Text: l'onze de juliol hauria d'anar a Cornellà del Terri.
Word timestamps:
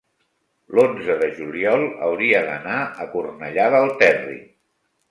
l'onze 0.77 1.17
de 1.19 1.27
juliol 1.35 1.85
hauria 2.07 2.43
d'anar 2.49 2.81
a 3.05 3.09
Cornellà 3.15 3.71
del 3.79 3.97
Terri. 4.03 4.43